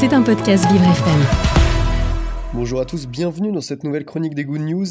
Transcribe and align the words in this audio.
C'est 0.00 0.14
un 0.14 0.22
podcast 0.22 0.64
Vivre 0.72 0.84
FM. 0.84 1.20
Bonjour 2.54 2.80
à 2.80 2.86
tous, 2.86 3.06
bienvenue 3.06 3.52
dans 3.52 3.60
cette 3.60 3.84
nouvelle 3.84 4.06
chronique 4.06 4.34
des 4.34 4.46
Good 4.46 4.62
News. 4.62 4.86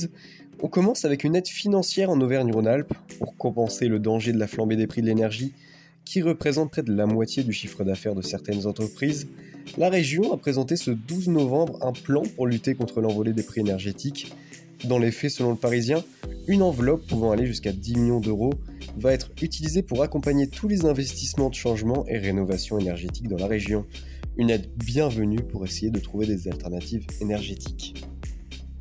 On 0.62 0.67
commence 0.67 1.04
avec 1.04 1.24
une 1.24 1.35
aide 1.35 1.47
financière 1.47 2.12
en 2.12 2.21
Auvergne-Rhône-Alpes 2.21 2.93
pour 3.17 3.35
compenser 3.35 3.87
le 3.87 3.98
danger 3.98 4.33
de 4.33 4.37
la 4.37 4.45
flambée 4.45 4.75
des 4.75 4.85
prix 4.85 5.01
de 5.01 5.08
l'énergie 5.08 5.56
qui 6.06 6.22
représente 6.22 6.69
près 6.69 6.83
de 6.83 6.93
la 6.93 7.08
moitié 7.08 7.42
du 7.42 7.53
chiffre 7.53 7.83
d'affaires 7.83 8.14
de 8.14 8.21
certaines 8.21 8.68
entreprises. 8.68 9.27
La 9.80 9.89
région 9.89 10.31
a 10.31 10.37
présenté 10.37 10.75
ce 10.75 10.91
12 10.91 11.29
novembre 11.29 11.79
un 11.83 11.91
plan 11.91 12.21
pour 12.35 12.45
lutter 12.45 12.75
contre 12.75 13.01
l'envolée 13.01 13.33
des 13.33 13.41
prix 13.41 13.61
énergétiques. 13.61 14.31
Dans 14.85 14.99
les 14.99 15.09
faits, 15.09 15.31
selon 15.31 15.49
le 15.49 15.57
Parisien, 15.57 16.03
une 16.47 16.61
enveloppe 16.61 17.07
pouvant 17.07 17.31
aller 17.31 17.47
jusqu'à 17.47 17.71
10 17.71 17.95
millions 17.95 18.19
d'euros 18.19 18.53
va 18.95 19.11
être 19.13 19.31
utilisée 19.41 19.81
pour 19.81 20.03
accompagner 20.03 20.45
tous 20.45 20.67
les 20.67 20.85
investissements 20.85 21.49
de 21.49 21.55
changement 21.55 22.05
et 22.07 22.19
rénovation 22.19 22.77
énergétique 22.77 23.27
dans 23.27 23.37
la 23.37 23.47
région 23.47 23.87
une 24.38 24.50
aide 24.50 24.70
bienvenue 24.75 25.41
pour 25.41 25.66
essayer 25.66 25.91
de 25.91 26.00
trouver 26.00 26.25
des 26.25 26.47
alternatives 26.47 27.06
énergétiques. 27.21 28.06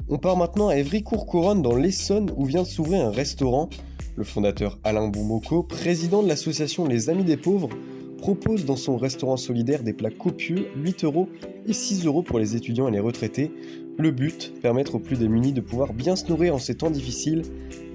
On 0.09 0.19
part 0.19 0.37
maintenant 0.37 0.69
à 0.69 0.77
Évry-Courcouronne 0.77 1.63
dans 1.63 1.77
l'Essonne 1.77 2.31
où 2.37 2.45
vient 2.45 2.63
de 2.63 2.69
s'ouvrir 2.69 3.07
un 3.07 3.11
restaurant. 3.11 3.69
Le 4.17 4.25
fondateur 4.25 4.79
Alain 4.85 5.09
Boumoko, 5.09 5.63
président 5.63 6.23
de 6.23 6.29
l'association 6.29 6.87
Les 6.87 7.11
Amis 7.11 7.25
des 7.25 7.37
Pauvres, 7.37 7.69
propose 8.19 8.65
dans 8.65 8.77
son 8.77 8.97
restaurant 8.97 9.37
solidaire 9.37 9.83
des 9.83 9.93
plats 9.93 10.11
copieux, 10.11 10.69
8 10.77 11.05
euros 11.05 11.29
et 11.67 11.73
6 11.73 12.05
euros 12.05 12.23
pour 12.23 12.39
les 12.39 12.57
étudiants 12.57 12.89
et 12.89 12.91
les 12.91 13.01
retraités. 13.01 13.53
Le 13.97 14.11
but, 14.11 14.53
permettre 14.61 14.97
aux 14.97 14.99
plus 14.99 15.19
démunis 15.19 15.53
de 15.53 15.61
pouvoir 15.61 15.93
bien 15.93 16.17
se 16.17 16.27
nourrir 16.27 16.55
en 16.55 16.59
ces 16.59 16.77
temps 16.77 16.91
difficiles. 16.91 17.43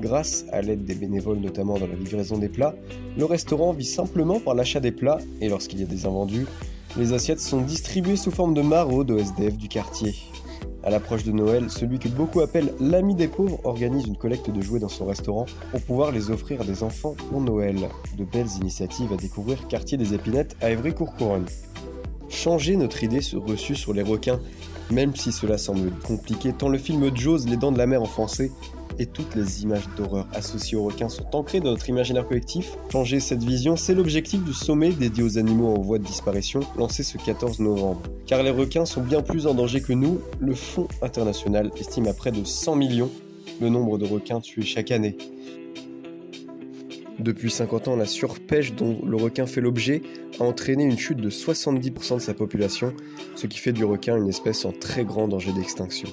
Grâce 0.01 0.45
à 0.51 0.61
l'aide 0.61 0.83
des 0.83 0.95
bénévoles, 0.95 1.39
notamment 1.39 1.77
dans 1.77 1.87
la 1.87 1.95
livraison 1.95 2.37
des 2.37 2.49
plats, 2.49 2.75
le 3.17 3.25
restaurant 3.25 3.73
vit 3.73 3.85
simplement 3.85 4.39
par 4.39 4.55
l'achat 4.55 4.79
des 4.79 4.91
plats 4.91 5.19
et 5.41 5.49
lorsqu'il 5.49 5.79
y 5.79 5.83
a 5.83 5.87
des 5.87 6.05
invendus, 6.05 6.45
les 6.97 7.13
assiettes 7.13 7.39
sont 7.39 7.61
distribuées 7.61 8.15
sous 8.15 8.31
forme 8.31 8.53
de 8.53 8.61
maraudes 8.61 9.11
au 9.11 9.17
SDF 9.17 9.57
du 9.57 9.67
quartier. 9.67 10.15
À 10.83 10.89
l'approche 10.89 11.23
de 11.23 11.31
Noël, 11.31 11.69
celui 11.69 11.97
que 11.97 12.09
beaucoup 12.09 12.41
appellent 12.41 12.73
l'ami 12.79 13.15
des 13.15 13.27
pauvres 13.27 13.59
organise 13.63 14.05
une 14.05 14.17
collecte 14.17 14.49
de 14.49 14.61
jouets 14.61 14.79
dans 14.79 14.89
son 14.89 15.05
restaurant 15.05 15.45
pour 15.71 15.81
pouvoir 15.81 16.11
les 16.11 16.29
offrir 16.29 16.61
à 16.61 16.65
des 16.65 16.83
enfants 16.83 17.15
pour 17.29 17.41
Noël. 17.41 17.77
De 18.17 18.25
belles 18.25 18.49
initiatives 18.59 19.13
à 19.13 19.15
découvrir 19.15 19.67
quartier 19.67 19.97
des 19.97 20.13
Épinettes 20.13 20.55
à 20.61 20.69
Évry-Courcouronne. 20.71 21.45
Changer 22.29 22.75
notre 22.75 23.03
idée 23.03 23.21
reçue 23.33 23.75
sur 23.75 23.93
les 23.93 24.01
requins, 24.01 24.39
même 24.91 25.15
si 25.15 25.31
cela 25.31 25.57
semble 25.57 25.91
compliqué 26.05 26.51
tant 26.51 26.67
le 26.67 26.77
film 26.77 27.15
Jaws, 27.15 27.45
Les 27.47 27.57
Dents 27.57 27.71
de 27.71 27.77
la 27.77 27.87
Mer 27.87 28.01
en 28.01 28.05
français, 28.05 28.51
et 28.99 29.05
toutes 29.05 29.35
les 29.35 29.63
images 29.63 29.87
d'horreur 29.97 30.27
associées 30.33 30.77
aux 30.77 30.83
requins 30.83 31.09
sont 31.09 31.25
ancrées 31.35 31.59
dans 31.59 31.71
notre 31.71 31.89
imaginaire 31.89 32.27
collectif. 32.27 32.77
Changer 32.91 33.19
cette 33.19 33.43
vision, 33.43 33.75
c'est 33.75 33.93
l'objectif 33.93 34.43
du 34.43 34.53
sommet 34.53 34.91
dédié 34.91 35.23
aux 35.23 35.37
animaux 35.37 35.73
en 35.75 35.79
voie 35.79 35.99
de 35.99 36.03
disparition, 36.03 36.61
lancé 36.77 37.03
ce 37.03 37.17
14 37.17 37.59
novembre. 37.59 38.01
Car 38.25 38.43
les 38.43 38.51
requins 38.51 38.85
sont 38.85 39.01
bien 39.01 39.21
plus 39.21 39.47
en 39.47 39.53
danger 39.53 39.81
que 39.81 39.93
nous, 39.93 40.19
le 40.39 40.53
Fonds 40.53 40.87
international 41.01 41.71
estime 41.77 42.07
à 42.07 42.13
près 42.13 42.31
de 42.31 42.43
100 42.43 42.75
millions 42.75 43.11
le 43.61 43.69
nombre 43.69 43.97
de 43.97 44.05
requins 44.05 44.39
tués 44.39 44.63
chaque 44.63 44.91
année. 44.91 45.17
Depuis 47.19 47.51
50 47.51 47.89
ans, 47.89 47.95
la 47.95 48.05
surpêche 48.05 48.73
dont 48.73 48.99
le 49.05 49.15
requin 49.15 49.45
fait 49.45 49.61
l'objet 49.61 50.01
a 50.39 50.43
entraîné 50.43 50.83
une 50.83 50.97
chute 50.97 51.19
de 51.19 51.29
70% 51.29 52.15
de 52.15 52.19
sa 52.19 52.33
population, 52.33 52.93
ce 53.35 53.47
qui 53.47 53.59
fait 53.59 53.71
du 53.71 53.85
requin 53.85 54.17
une 54.17 54.27
espèce 54.27 54.65
en 54.65 54.71
très 54.71 55.05
grand 55.05 55.27
danger 55.27 55.53
d'extinction. 55.53 56.09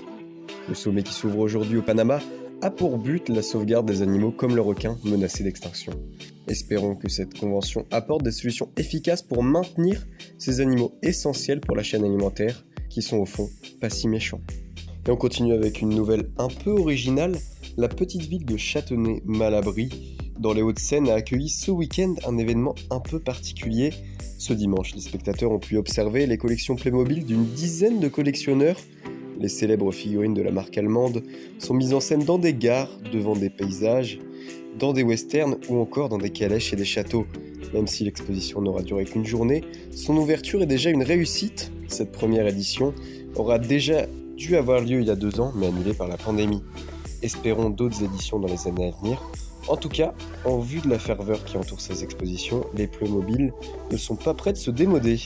Le 0.69 0.75
sommet 0.75 1.03
qui 1.03 1.15
s'ouvre 1.15 1.39
aujourd'hui 1.39 1.79
au 1.79 1.83
Panama 1.83 2.21
a 2.63 2.71
pour 2.71 2.99
but 2.99 3.29
la 3.29 3.43
sauvegarde 3.43 3.87
des 3.87 4.03
animaux 4.03 4.33
comme 4.33 4.55
le 4.55 4.61
requin 4.61 4.99
menacé 5.05 5.43
d'extinction. 5.43 5.93
Espérons 6.47 6.95
que 6.95 7.09
cette 7.09 7.39
convention 7.39 7.87
apporte 7.91 8.23
des 8.23 8.33
solutions 8.33 8.69
efficaces 8.77 9.23
pour 9.23 9.43
maintenir 9.43 10.07
ces 10.39 10.61
animaux 10.61 10.93
essentiels 11.03 11.61
pour 11.61 11.77
la 11.77 11.83
chaîne 11.83 12.05
alimentaire, 12.05 12.65
qui 12.89 13.03
sont 13.03 13.19
au 13.19 13.25
fond 13.25 13.49
pas 13.81 13.89
si 13.89 14.09
méchants. 14.09 14.41
Et 15.07 15.11
on 15.11 15.17
continue 15.17 15.55
avec 15.55 15.81
une 15.81 15.91
nouvelle 15.91 16.31
un 16.37 16.49
peu 16.49 16.71
originale. 16.71 17.39
La 17.79 17.89
petite 17.89 18.23
ville 18.23 18.45
de 18.45 18.57
Châtenay-Malabry, 18.57 20.17
dans 20.39 20.53
les 20.53 20.63
Hauts-de-Seine, 20.63 21.09
a 21.09 21.15
accueilli 21.15 21.49
ce 21.49 21.71
week-end 21.71 22.15
un 22.27 22.37
événement 22.37 22.75
un 22.91 23.01
peu 23.01 23.21
particulier. 23.21 23.91
Ce 24.39 24.53
dimanche, 24.53 24.95
les 24.95 25.01
spectateurs 25.01 25.53
ont 25.53 25.59
pu 25.59 25.77
observer 25.77 26.27
les 26.27 26.37
collections 26.37 26.77
Playmobil 26.77 27.25
d'une 27.25 27.45
dizaine 27.45 28.01
de 28.01 28.09
collectionneurs 28.09 28.79
les 29.41 29.49
célèbres 29.49 29.91
figurines 29.91 30.35
de 30.35 30.43
la 30.43 30.53
marque 30.53 30.77
allemande 30.77 31.23
sont 31.59 31.75
mises 31.75 31.95
en 31.95 32.01
scène 32.01 32.25
dans 32.25 32.39
des 32.39 32.55
gares, 32.55 32.91
devant 33.13 33.35
des 33.35 33.51
paysages, 33.51 34.21
dans 34.79 34.93
des 34.93 35.03
westerns 35.03 35.57
ou 35.69 35.79
encore 35.79 36.09
dans 36.09 36.19
des 36.19 36.31
calèches 36.31 36.73
et 36.73 36.77
des 36.77 36.85
châteaux. 36.85 37.27
Même 37.73 37.87
si 37.87 38.05
l'exposition 38.05 38.61
n'aura 38.61 38.83
duré 38.83 39.05
qu'une 39.05 39.25
journée, 39.25 39.65
son 39.91 40.17
ouverture 40.17 40.63
est 40.63 40.67
déjà 40.67 40.91
une 40.91 41.03
réussite. 41.03 41.73
Cette 41.89 42.13
première 42.13 42.47
édition 42.47 42.93
aura 43.35 43.59
déjà 43.59 44.07
dû 44.37 44.57
avoir 44.57 44.81
lieu 44.81 45.01
il 45.01 45.07
y 45.07 45.11
a 45.11 45.17
deux 45.17 45.41
ans, 45.41 45.53
mais 45.57 45.67
annulée 45.67 45.95
par 45.95 46.09
la 46.09 46.17
pandémie. 46.17 46.63
Espérons 47.23 47.71
d'autres 47.71 48.03
éditions 48.03 48.39
dans 48.39 48.49
les 48.49 48.67
années 48.67 48.89
à 48.89 49.03
venir. 49.03 49.23
En 49.69 49.77
tout 49.77 49.89
cas, 49.89 50.15
en 50.45 50.59
vue 50.59 50.81
de 50.81 50.89
la 50.89 50.99
ferveur 50.99 51.45
qui 51.45 51.57
entoure 51.57 51.81
ces 51.81 52.03
expositions, 52.03 52.65
les 52.75 52.89
mobiles 53.09 53.53
ne 53.91 53.97
sont 53.97 54.17
pas 54.17 54.35
prêts 54.35 54.53
de 54.53 54.59
se 54.59 54.71
démoder. 54.71 55.21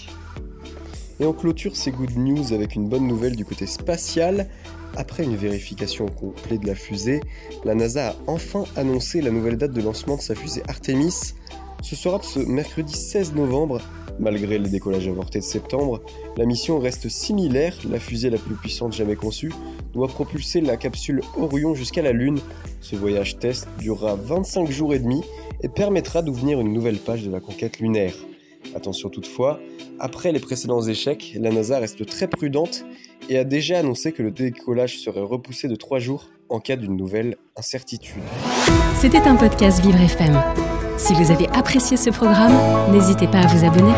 Et 1.20 1.25
on 1.25 1.32
clôture 1.32 1.76
ces 1.76 1.92
good 1.92 2.16
news 2.16 2.52
avec 2.52 2.75
une 2.75 2.88
bonne 2.88 3.06
nouvelle 3.06 3.36
du 3.36 3.44
côté 3.44 3.66
spatial. 3.66 4.48
Après 4.97 5.25
une 5.25 5.36
vérification 5.36 6.06
complète 6.06 6.60
de 6.60 6.66
la 6.66 6.75
fusée, 6.75 7.20
la 7.64 7.75
NASA 7.75 8.10
a 8.10 8.16
enfin 8.26 8.64
annoncé 8.76 9.20
la 9.20 9.30
nouvelle 9.30 9.56
date 9.56 9.72
de 9.72 9.82
lancement 9.82 10.16
de 10.16 10.20
sa 10.20 10.34
fusée 10.34 10.62
Artemis. 10.69 11.34
Ce 11.82 11.97
sera 11.97 12.20
ce 12.22 12.41
mercredi 12.41 12.94
16 12.94 13.34
novembre. 13.34 13.80
Malgré 14.20 14.58
le 14.58 14.69
décollage 14.69 15.08
avorté 15.08 15.41
de 15.41 15.44
septembre, 15.44 16.00
la 16.36 16.47
mission 16.47 16.78
reste 16.78 17.08
similaire. 17.08 17.76
La 17.91 17.98
fusée 17.98 18.30
la 18.30 18.38
plus 18.38 18.54
puissante 18.54 18.92
jamais 18.92 19.16
conçue 19.16 19.53
doit 19.92 20.08
propulser 20.08 20.60
la 20.60 20.76
capsule 20.76 21.20
Orion 21.36 21.74
jusqu'à 21.74 22.03
la 22.03 22.12
Lune. 22.12 22.38
Ce 22.80 22.97
voyage 22.97 23.38
test 23.38 23.69
durera 23.78 24.14
25 24.14 24.70
jours 24.70 24.94
et 24.94 24.98
demi 24.98 25.22
et 25.62 25.69
permettra 25.69 26.22
d'ouvrir 26.22 26.60
une 26.60 26.72
nouvelle 26.72 26.98
page 26.98 27.24
de 27.24 27.30
la 27.30 27.41
conquête 27.41 27.80
lunaire. 27.80 28.14
Attention 28.75 29.08
toutefois, 29.08 29.60
après 29.98 30.32
les 30.32 30.41
précédents 30.41 30.82
échecs, 30.82 31.36
la 31.41 31.50
NASA 31.50 31.78
reste 31.78 32.04
très 32.06 32.26
prudente 32.28 32.84
et 33.28 33.38
a 33.38 33.44
déjà 33.44 33.78
annoncé 33.78 34.12
que 34.12 34.22
le 34.22 34.30
décollage 34.30 34.98
serait 34.98 35.20
repoussé 35.20 35.69
de 35.69 35.76
3 35.76 35.98
jours 35.98 36.30
en 36.48 36.60
cas 36.60 36.76
d'une 36.76 36.97
nouvelle 36.97 37.36
incertitude. 37.56 38.22
C'était 38.97 39.19
un 39.19 39.36
podcast 39.36 39.80
Vivre 39.80 40.00
FM. 40.00 40.42
Si 40.97 41.12
vous 41.14 41.30
avez 41.30 41.48
apprécié 41.48 41.97
ce 41.97 42.10
programme, 42.10 42.54
n'hésitez 42.92 43.26
pas 43.26 43.41
à 43.41 43.47
vous 43.47 43.64
abonner. 43.64 43.92